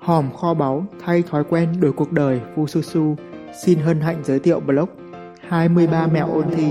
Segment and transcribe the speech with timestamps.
[0.00, 3.14] Hòm kho báu thay thói quen đổi cuộc đời Fususu
[3.62, 4.88] xin hân hạnh giới thiệu blog
[5.48, 6.66] 23 mẹo ôn thi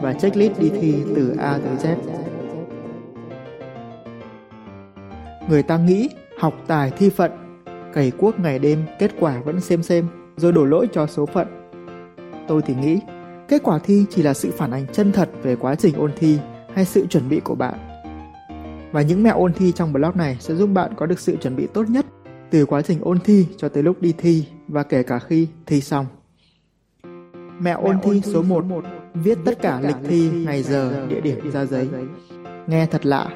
[0.00, 1.96] và checklist đi thi từ A tới Z.
[5.48, 6.08] Người ta nghĩ
[6.38, 7.30] học tài thi phận,
[7.92, 10.06] cày cuốc ngày đêm kết quả vẫn xem xem
[10.36, 11.68] rồi đổ lỗi cho số phận.
[12.48, 12.98] Tôi thì nghĩ
[13.48, 16.38] kết quả thi chỉ là sự phản ánh chân thật về quá trình ôn thi
[16.74, 17.74] hay sự chuẩn bị của bạn.
[18.92, 21.56] Và những mẹo ôn thi trong blog này sẽ giúp bạn có được sự chuẩn
[21.56, 22.06] bị tốt nhất
[22.50, 25.80] từ quá trình ôn thi cho tới lúc đi thi và kể cả khi thi
[25.80, 26.06] xong.
[27.58, 28.64] Mẹo ôn thi số 1
[29.14, 31.88] Viết tất cả lịch thi, ngày giờ, địa điểm ra giấy.
[32.66, 33.28] Nghe thật lạ,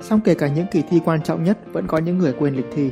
[0.00, 2.66] song kể cả những kỳ thi quan trọng nhất vẫn có những người quên lịch
[2.74, 2.90] thi.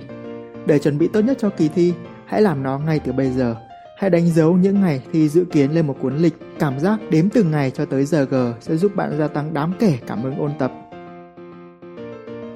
[0.67, 1.95] Để chuẩn bị tốt nhất cho kỳ thi,
[2.27, 3.57] hãy làm nó ngay từ bây giờ.
[3.99, 6.35] Hãy đánh dấu những ngày thi dự kiến lên một cuốn lịch.
[6.59, 9.73] Cảm giác đếm từng ngày cho tới giờ G sẽ giúp bạn gia tăng đáng
[9.79, 10.73] kể cảm hứng ôn tập.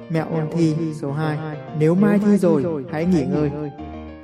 [0.09, 1.37] Mẹo ôn thi số 2
[1.79, 3.51] Nếu mai thi rồi, hãy nghỉ ngơi.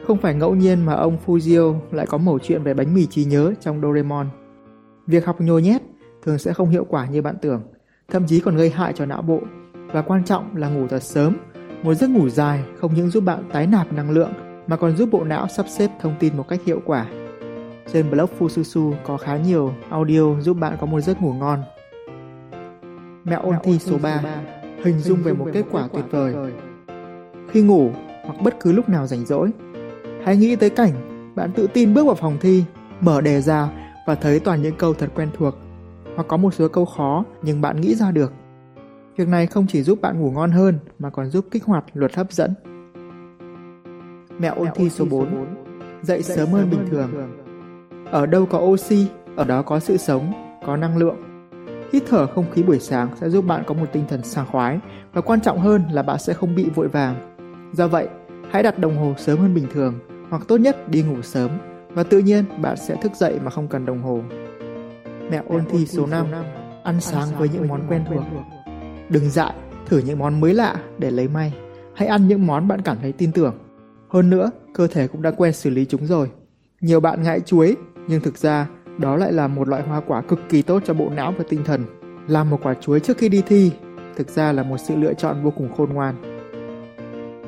[0.08, 3.26] Không phải ngẫu nhiên mà ông Fujio lại có mẩu chuyện về bánh mì trí
[3.26, 4.28] nhớ trong Doraemon.
[5.08, 5.82] Việc học nhồi nhét
[6.24, 7.62] thường sẽ không hiệu quả như bạn tưởng,
[8.08, 9.40] thậm chí còn gây hại cho não bộ.
[9.74, 11.38] Và quan trọng là ngủ thật sớm.
[11.84, 14.34] Một giấc ngủ dài không những giúp bạn tái nạp năng lượng
[14.68, 17.06] mà còn giúp bộ não sắp xếp thông tin một cách hiệu quả.
[17.94, 21.64] Trên blog Fususu có khá nhiều audio giúp bạn có một giấc ngủ ngon.
[23.24, 24.22] Mẹo ôn thi số 3
[24.84, 26.36] Hình dung về một kết quả tuyệt vời.
[27.50, 27.90] Khi ngủ
[28.24, 29.52] hoặc bất cứ lúc nào rảnh rỗi
[30.24, 30.92] Hãy nghĩ tới cảnh
[31.36, 32.64] bạn tự tin bước vào phòng thi,
[33.02, 33.70] mở đề ra
[34.08, 35.56] và thấy toàn những câu thật quen thuộc,
[36.16, 38.34] hoặc có một số câu khó nhưng bạn nghĩ ra được.
[39.18, 42.16] Việc này không chỉ giúp bạn ngủ ngon hơn mà còn giúp kích hoạt luật
[42.16, 42.54] hấp dẫn.
[44.40, 45.56] Mẹo ôn thi số 4
[46.02, 47.12] Dậy sớm hơn bình thường.
[48.12, 50.34] Ở đâu có oxy, ở đó có sự sống,
[50.66, 51.16] có năng lượng.
[51.94, 54.80] Hít thở không khí buổi sáng sẽ giúp bạn có một tinh thần sảng khoái
[55.14, 57.36] và quan trọng hơn là bạn sẽ không bị vội vàng.
[57.74, 58.08] Do vậy,
[58.52, 61.52] hãy đặt đồng hồ sớm hơn bình thường hoặc tốt nhất đi ngủ sớm
[61.90, 64.22] và tự nhiên bạn sẽ thức dậy mà không cần đồng hồ.
[65.32, 66.28] Mẹo ôn thi số 5
[66.84, 68.24] Ăn sáng với những món quen thuộc
[69.10, 69.54] Đừng dại,
[69.86, 71.54] thử những món mới lạ để lấy may.
[71.96, 73.56] Hãy ăn những món bạn cảm thấy tin tưởng.
[74.10, 76.32] Hơn nữa, cơ thể cũng đã quen xử lý chúng rồi.
[76.82, 77.76] Nhiều bạn ngại chuối,
[78.08, 78.68] nhưng thực ra
[78.98, 81.64] đó lại là một loại hoa quả cực kỳ tốt cho bộ não và tinh
[81.64, 81.86] thần.
[82.28, 83.72] Làm một quả chuối trước khi đi thi
[84.16, 86.16] thực ra là một sự lựa chọn vô cùng khôn ngoan.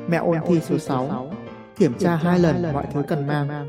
[0.08, 1.30] Mẹo ôn thi số 6
[1.76, 3.68] Kiểm tra hai lần mọi thứ cần mang.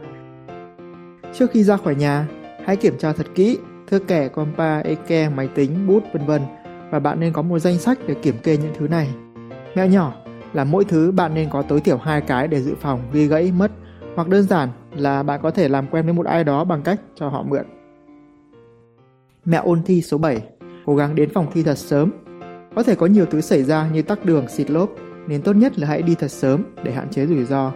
[1.34, 2.28] Trước khi ra khỏi nhà,
[2.66, 3.58] hãy kiểm tra thật kỹ
[3.88, 6.42] thước kẻ, compa, eke, máy tính, bút, vân vân
[6.92, 9.10] và bạn nên có một danh sách để kiểm kê những thứ này.
[9.76, 10.14] Mẹo nhỏ
[10.54, 13.52] là mỗi thứ bạn nên có tối thiểu hai cái để dự phòng ghi gãy
[13.58, 13.72] mất
[14.16, 17.00] hoặc đơn giản là bạn có thể làm quen với một ai đó bằng cách
[17.16, 17.66] cho họ mượn.
[19.46, 20.42] Mẹo ôn thi số 7
[20.86, 22.12] Cố gắng đến phòng thi thật sớm.
[22.76, 24.90] Có thể có nhiều thứ xảy ra như tắc đường, xịt lốp,
[25.28, 27.72] nên tốt nhất là hãy đi thật sớm để hạn chế rủi ro.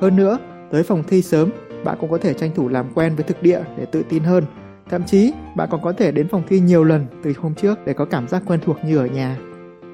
[0.00, 0.38] Hơn nữa,
[0.70, 1.50] tới phòng thi sớm,
[1.84, 4.44] bạn cũng có thể tranh thủ làm quen với thực địa để tự tin hơn.
[4.90, 7.92] Thậm chí, bạn còn có thể đến phòng thi nhiều lần từ hôm trước để
[7.92, 9.38] có cảm giác quen thuộc như ở nhà.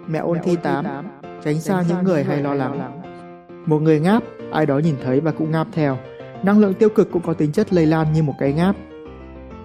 [0.08, 0.84] Mẹ ôn thi 8.
[1.44, 3.02] Tránh xa những người hay lo lắng.
[3.66, 4.22] Một người ngáp,
[4.52, 5.98] ai đó nhìn thấy và cũng ngáp theo.
[6.42, 8.76] Năng lượng tiêu cực cũng có tính chất lây lan như một cái ngáp.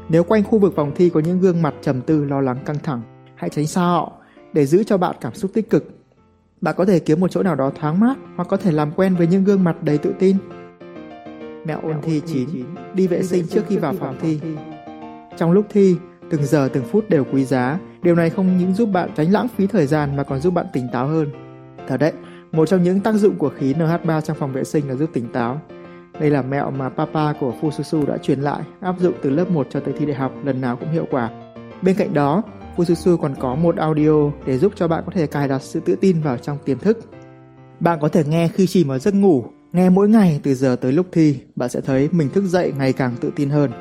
[0.09, 2.79] Nếu quanh khu vực phòng thi có những gương mặt trầm tư lo lắng căng
[2.83, 3.01] thẳng,
[3.35, 4.11] hãy tránh xa họ
[4.53, 5.97] để giữ cho bạn cảm xúc tích cực
[6.61, 9.15] bạn có thể kiếm một chỗ nào đó thoáng mát hoặc có thể làm quen
[9.15, 10.37] với những gương mặt đầy tự tin.
[11.65, 12.49] Mẹo ôn thi 9.
[12.93, 14.39] Đi vệ sinh trước khi vào phòng thi.
[15.37, 15.95] Trong lúc thi,
[16.29, 17.79] từng giờ từng phút đều quý giá.
[18.01, 20.65] Điều này không những giúp bạn tránh lãng phí thời gian mà còn giúp bạn
[20.73, 21.29] tỉnh táo hơn.
[21.87, 22.13] Thật đấy,
[22.51, 25.31] một trong những tác dụng của khí NH3 trong phòng vệ sinh là giúp tỉnh
[25.33, 25.61] táo.
[26.19, 29.67] Đây là mẹo mà papa của Fususu đã truyền lại, áp dụng từ lớp 1
[29.69, 31.29] cho tới thi đại học lần nào cũng hiệu quả.
[31.81, 32.43] Bên cạnh đó,
[32.75, 35.95] Fususu còn có một audio để giúp cho bạn có thể cài đặt sự tự
[35.95, 36.99] tin vào trong tiềm thức.
[37.79, 40.91] Bạn có thể nghe khi chìm vào giấc ngủ, nghe mỗi ngày từ giờ tới
[40.91, 43.71] lúc thi, bạn sẽ thấy mình thức dậy ngày càng tự tin hơn.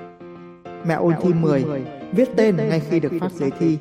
[0.86, 1.64] Mẹ ôn thi 10,
[2.12, 3.78] viết tên ngay khi được phát giấy thi.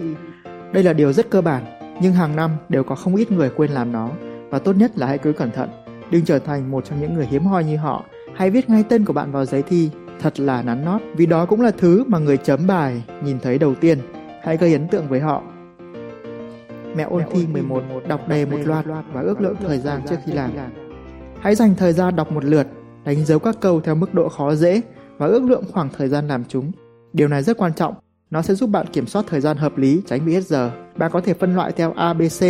[0.73, 1.63] Đây là điều rất cơ bản,
[2.01, 4.09] nhưng hàng năm đều có không ít người quên làm nó,
[4.49, 5.69] và tốt nhất là hãy cứ cẩn thận,
[6.11, 8.05] đừng trở thành một trong những người hiếm hoi như họ.
[8.35, 9.90] Hãy viết ngay tên của bạn vào giấy thi,
[10.20, 13.58] thật là nắn nót, vì đó cũng là thứ mà người chấm bài nhìn thấy
[13.58, 13.99] đầu tiên
[14.43, 15.43] hãy gây ấn tượng với họ.
[16.96, 20.32] Mẹ ôn thi 11 đọc đề một loạt và ước lượng thời gian trước khi
[20.32, 20.52] làm.
[21.40, 22.67] Hãy dành thời gian đọc một lượt,
[23.05, 24.81] đánh dấu các câu theo mức độ khó dễ
[25.17, 26.72] và ước lượng khoảng thời gian làm chúng.
[27.14, 27.93] Điều này rất quan trọng,
[28.31, 30.72] nó sẽ giúp bạn kiểm soát thời gian hợp lý, tránh bị hết giờ.
[30.97, 32.41] Bạn có thể phân loại theo A, B, C.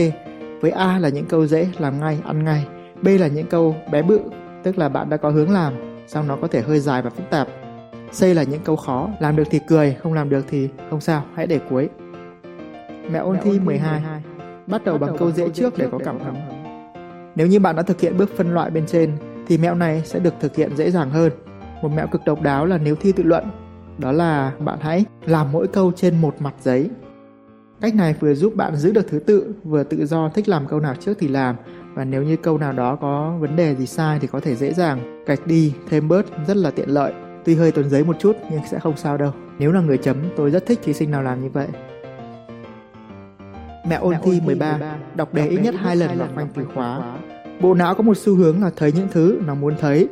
[0.62, 2.68] Với A là những câu dễ, làm ngay, ăn ngay.
[3.02, 4.20] B là những câu bé bự,
[4.66, 5.74] tức là bạn đã có hướng làm,
[6.08, 7.48] song nó có thể hơi dài và phức tạp.
[8.20, 11.24] C là những câu khó, làm được thì cười, không làm được thì không sao,
[11.36, 11.90] hãy để cuối.
[13.12, 14.02] Mẹ ôn thi 12
[14.68, 16.36] Bắt đầu bằng câu dễ trước để có cảm hứng.
[17.36, 19.12] Nếu như bạn đã thực hiện bước phân loại bên trên,
[19.48, 21.32] thì mẹo này sẽ được thực hiện dễ dàng hơn.
[21.82, 23.44] Một mẹo cực độc đáo là nếu thi tự luận,
[23.98, 26.90] đó là bạn hãy làm mỗi câu trên một mặt giấy.
[27.82, 30.80] Cách này vừa giúp bạn giữ được thứ tự, vừa tự do thích làm câu
[30.80, 31.56] nào trước thì làm
[31.96, 34.74] và nếu như câu nào đó có vấn đề gì sai thì có thể dễ
[34.74, 37.14] dàng gạch đi, thêm bớt rất là tiện lợi.
[37.46, 39.32] Tuy hơi tốn giấy một chút nhưng sẽ không sao đâu.
[39.60, 41.68] Nếu là người chấm, tôi rất thích thí sinh nào làm như vậy.
[43.90, 44.80] Mẹ ôn thi 13,
[45.16, 47.18] đọc đề ít nhất hai lần hoặc quanh từ khóa.
[47.62, 50.08] Bộ não có một xu hướng là thấy những thứ nó muốn thấy.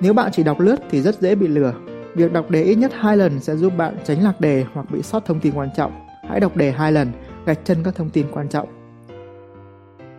[0.00, 1.74] Nếu bạn chỉ đọc lướt thì rất dễ bị lừa.
[2.14, 5.02] Việc đọc đề ít nhất hai lần sẽ giúp bạn tránh lạc đề hoặc bị
[5.02, 5.92] sót thông tin quan trọng.
[6.28, 7.12] Hãy đọc đề hai lần,
[7.46, 8.75] gạch chân các thông tin quan trọng.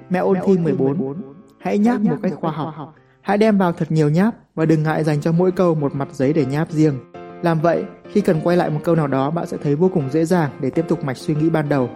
[0.10, 1.14] Mẹ ôn thi 14,
[1.60, 2.96] hãy nháp một cách khoa học.
[3.22, 6.08] Hãy đem vào thật nhiều nháp và đừng ngại dành cho mỗi câu một mặt
[6.12, 7.00] giấy để nháp riêng.
[7.42, 10.10] Làm vậy, khi cần quay lại một câu nào đó bạn sẽ thấy vô cùng
[10.12, 11.90] dễ dàng để tiếp tục mạch suy nghĩ ban đầu.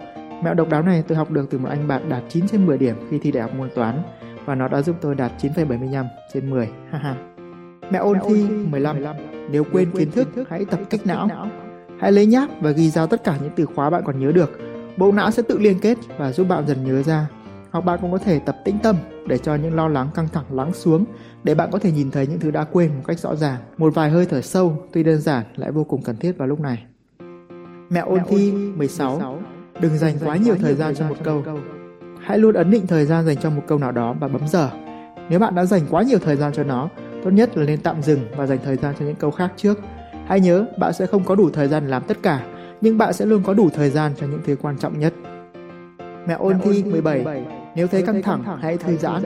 [0.44, 2.78] Mẹo độc đáo này tôi học được từ một anh bạn đạt 9 trên 10
[2.78, 4.02] điểm khi thi đại học môn toán
[4.44, 6.68] và nó đã giúp tôi đạt 9,75 trên 10.
[6.90, 7.14] Haha.
[7.90, 8.96] Mẹo ôn thi 15.
[9.50, 11.28] Nếu quên kiến thức, hãy tập kích não.
[12.00, 14.50] Hãy lấy nháp và ghi ra tất cả những từ khóa bạn còn nhớ được.
[14.96, 17.28] Bộ não sẽ tự liên kết và giúp bạn dần nhớ ra.
[17.72, 18.96] Hoặc bạn cũng có thể tập tĩnh tâm
[19.26, 21.04] để cho những lo lắng căng thẳng lắng xuống
[21.44, 23.60] để bạn có thể nhìn thấy những thứ đã quên một cách rõ ràng.
[23.78, 26.60] Một vài hơi thở sâu tuy đơn giản lại vô cùng cần thiết vào lúc
[26.60, 26.84] này.
[27.90, 29.40] Mẹo ôn thi 16.
[29.80, 31.42] Đừng dành quá nhiều thời gian cho một câu.
[32.20, 34.70] Hãy luôn ấn định thời gian dành cho một câu nào đó và bấm giờ.
[35.28, 36.88] Nếu bạn đã dành quá nhiều thời gian cho nó,
[37.24, 39.78] tốt nhất là nên tạm dừng và dành thời gian cho những câu khác trước.
[40.26, 42.46] Hãy nhớ, bạn sẽ không có đủ thời gian làm tất cả,
[42.80, 45.14] nhưng bạn sẽ luôn có đủ thời gian cho những thứ quan trọng nhất.
[46.26, 47.24] Mẹ ôn thi 17.
[47.76, 49.22] Nếu thấy căng thẳng, hãy thư giãn.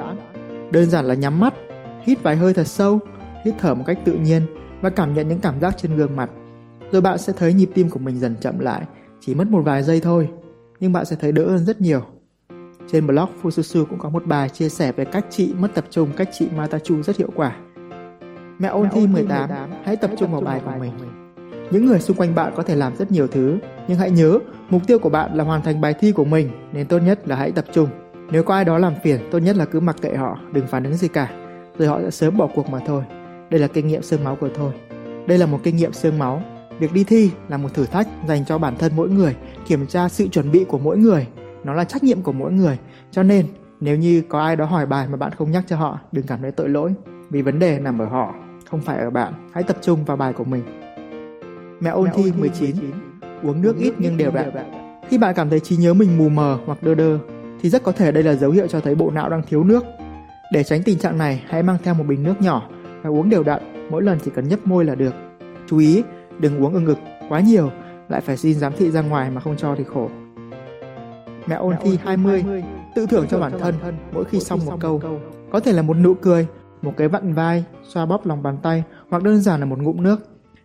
[0.70, 1.54] Đơn giản là nhắm mắt,
[2.02, 2.98] hít vài hơi thật sâu,
[3.44, 4.42] hít thở một cách tự nhiên
[4.80, 6.30] và cảm nhận những cảm giác trên gương mặt.
[6.92, 8.82] Rồi bạn sẽ thấy nhịp tim của mình dần chậm lại,
[9.20, 10.28] chỉ mất một vài giây thôi,
[10.80, 12.00] nhưng bạn sẽ thấy đỡ hơn rất nhiều.
[12.88, 16.08] Trên blog Fususu cũng có một bài chia sẻ về cách trị mất tập trung,
[16.16, 17.56] cách trị Matachu rất hiệu quả.
[18.58, 19.50] Mẹ ôn thi 18,
[19.84, 20.92] hãy tập trung vào bài của mình.
[21.70, 23.58] Những người xung quanh bạn có thể làm rất nhiều thứ,
[23.88, 24.38] nhưng hãy nhớ,
[24.70, 27.36] mục tiêu của bạn là hoàn thành bài thi của mình, nên tốt nhất là
[27.36, 27.88] hãy tập trung.
[28.30, 30.84] Nếu có ai đó làm phiền, tốt nhất là cứ mặc kệ họ, đừng phản
[30.84, 31.30] ứng gì cả,
[31.78, 33.02] rồi họ sẽ sớm bỏ cuộc mà thôi.
[33.50, 34.72] Đây là kinh nghiệm xương máu của tôi.
[35.26, 36.42] Đây là một kinh nghiệm xương máu.
[36.78, 39.36] Việc đi thi là một thử thách dành cho bản thân mỗi người,
[39.66, 41.26] kiểm tra sự chuẩn bị của mỗi người.
[41.64, 42.78] Nó là trách nhiệm của mỗi người.
[43.10, 43.46] Cho nên,
[43.80, 46.42] nếu như có ai đó hỏi bài mà bạn không nhắc cho họ, đừng cảm
[46.42, 46.94] thấy tội lỗi,
[47.30, 48.34] vì vấn đề nằm ở họ,
[48.70, 49.32] không phải ở bạn.
[49.52, 50.62] Hãy tập trung vào bài của mình.
[51.80, 52.76] Mẹ ôn thi 19.
[53.42, 54.50] Uống nước ít nhưng đều đặn.
[55.08, 57.18] Khi bạn cảm thấy trí nhớ mình mù mờ hoặc đơ đơ,
[57.60, 59.84] thì rất có thể đây là dấu hiệu cho thấy bộ não đang thiếu nước.
[60.52, 62.68] Để tránh tình trạng này, hãy mang theo một bình nước nhỏ
[63.02, 65.14] và uống đều đặn, mỗi lần chỉ cần nhấp môi là được.
[65.66, 66.02] Chú ý,
[66.38, 66.98] đừng uống ở ngực
[67.28, 67.70] quá nhiều,
[68.08, 70.10] lại phải xin giám thị ra ngoài mà không cho thì khổ.
[71.46, 72.44] Mẹ ôn thi 20,
[72.94, 73.74] tự thưởng cho bản thân
[74.12, 75.02] mỗi khi xong một câu.
[75.52, 76.46] Có thể là một nụ cười,
[76.82, 80.02] một cái vặn vai, xoa bóp lòng bàn tay hoặc đơn giản là một ngụm
[80.02, 80.16] nước.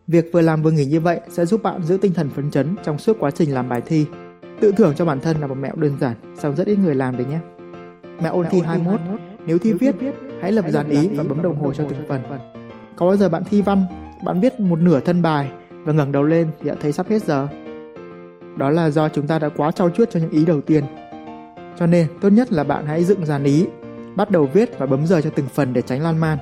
[0.08, 2.76] Việc vừa làm vừa nghỉ như vậy sẽ giúp bạn giữ tinh thần phấn chấn
[2.84, 4.06] trong suốt quá trình làm bài thi.
[4.62, 7.18] Tự thưởng cho bản thân là một mẹo đơn giản, song rất ít người làm
[7.18, 7.40] đấy nhé.
[8.24, 9.00] Mẹo ôn thi 21,
[9.46, 9.96] nếu thi viết,
[10.42, 12.22] hãy lập dàn ý và bấm đồng hồ cho từng phần.
[12.96, 13.86] Có bao giờ bạn thi văn,
[14.26, 15.52] bạn viết một nửa thân bài
[15.84, 17.48] và ngẩng đầu lên thì đã thấy sắp hết giờ?
[18.58, 20.84] Đó là do chúng ta đã quá trau chuốt cho những ý đầu tiên.
[21.80, 23.66] Cho nên, tốt nhất là bạn hãy dựng dàn ý,
[24.16, 26.38] bắt đầu viết và bấm giờ cho từng phần để tránh lan man.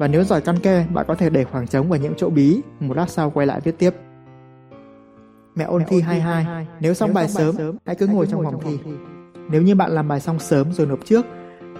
[0.00, 2.60] Và nếu giỏi căn ke, bạn có thể để khoảng trống vào những chỗ bí,
[2.80, 3.90] một lát sau quay lại viết tiếp.
[5.54, 8.78] Mẹ ôn thi 22, nếu xong bài sớm, hãy cứ ngồi trong phòng thi.
[9.50, 11.26] Nếu như bạn làm bài xong sớm rồi nộp trước,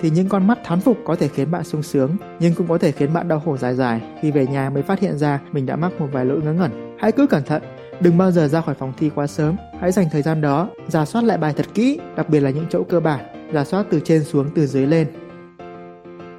[0.01, 2.79] thì những con mắt thán phục có thể khiến bạn sung sướng, nhưng cũng có
[2.79, 5.67] thể khiến bạn đau khổ dài dài khi về nhà mới phát hiện ra mình
[5.67, 6.97] đã mắc một vài lỗi ngớ ngẩn.
[6.99, 7.63] Hãy cứ cẩn thận,
[8.01, 9.57] đừng bao giờ ra khỏi phòng thi quá sớm.
[9.81, 12.67] Hãy dành thời gian đó, giả soát lại bài thật kỹ, đặc biệt là những
[12.71, 15.07] chỗ cơ bản, giả soát từ trên xuống từ dưới lên.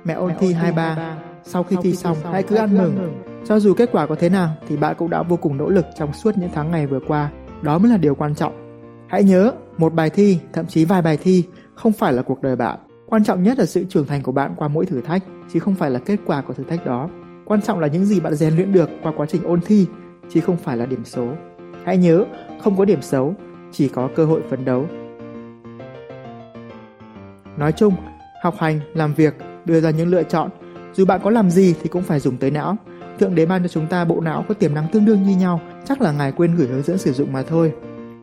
[0.04, 3.22] Mẹ ôn thi 23, sau khi thi xong, hãy cứ ăn mừng.
[3.46, 5.86] Cho dù kết quả có thế nào thì bạn cũng đã vô cùng nỗ lực
[5.98, 7.32] trong suốt những tháng ngày vừa qua.
[7.62, 8.54] Đó mới là điều quan trọng.
[9.08, 11.44] Hãy nhớ, một bài thi, thậm chí vài bài thi
[11.76, 12.80] không phải là cuộc đời bạn.
[13.06, 15.76] Quan trọng nhất là sự trưởng thành của bạn qua mỗi thử thách, chứ không
[15.76, 17.10] phải là kết quả của thử thách đó.
[17.46, 19.88] Quan trọng là những gì bạn rèn luyện được qua quá trình ôn thi,
[20.30, 21.28] chứ không phải là điểm số.
[21.86, 22.26] Hãy nhớ,
[22.64, 23.36] không có điểm xấu,
[23.72, 24.86] chỉ có cơ hội phấn đấu.
[27.58, 27.94] Nói chung,
[28.44, 30.50] học hành, làm việc, đưa ra những lựa chọn,
[30.94, 32.78] dù bạn có làm gì thì cũng phải dùng tới não.
[33.20, 35.62] Thượng đế ban cho chúng ta bộ não có tiềm năng tương đương như nhau,
[35.86, 37.74] chắc là ngài quên gửi hướng dẫn sử dụng mà thôi.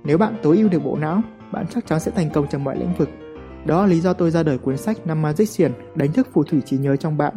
[0.04, 1.22] Nếu bạn tối ưu được bộ não,
[1.52, 3.10] bạn chắc chắn sẽ thành công trong mọi lĩnh vực.
[3.66, 6.60] Đó là lý do tôi ra đời cuốn sách Năm Magician, đánh thức phù thủy
[6.66, 7.34] trí nhớ trong bạn.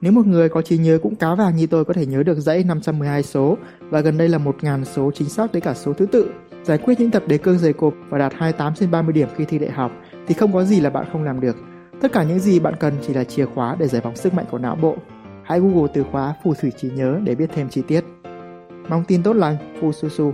[0.00, 2.40] Nếu một người có trí nhớ cũng cá vàng như tôi có thể nhớ được
[2.40, 6.06] dãy 512 số và gần đây là 1.000 số chính xác tới cả số thứ
[6.06, 6.30] tự,
[6.64, 9.44] giải quyết những tập đề cương dày cộp và đạt 28 trên 30 điểm khi
[9.44, 9.92] thi đại học
[10.26, 11.56] thì không có gì là bạn không làm được.
[12.00, 14.46] Tất cả những gì bạn cần chỉ là chìa khóa để giải phóng sức mạnh
[14.50, 14.96] của não bộ.
[15.52, 18.04] Hãy Google từ khóa phù thủy trí nhớ để biết thêm chi tiết.
[18.88, 20.32] Mong tin tốt lành, Phu Su Su.